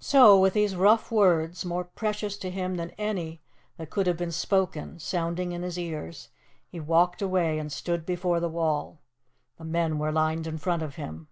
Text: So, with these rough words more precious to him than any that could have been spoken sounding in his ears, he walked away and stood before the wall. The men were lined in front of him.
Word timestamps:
So, 0.00 0.40
with 0.40 0.54
these 0.54 0.74
rough 0.76 1.12
words 1.12 1.62
more 1.62 1.84
precious 1.84 2.38
to 2.38 2.50
him 2.50 2.76
than 2.76 2.92
any 2.92 3.42
that 3.76 3.90
could 3.90 4.06
have 4.06 4.16
been 4.16 4.32
spoken 4.32 4.98
sounding 4.98 5.52
in 5.52 5.60
his 5.60 5.78
ears, 5.78 6.30
he 6.66 6.80
walked 6.80 7.20
away 7.20 7.58
and 7.58 7.70
stood 7.70 8.06
before 8.06 8.40
the 8.40 8.48
wall. 8.48 9.02
The 9.58 9.64
men 9.64 9.98
were 9.98 10.10
lined 10.10 10.46
in 10.46 10.56
front 10.56 10.82
of 10.82 10.94
him. 10.96 11.28